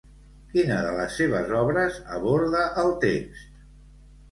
[0.53, 3.57] Quina de les seves obres aborda el text?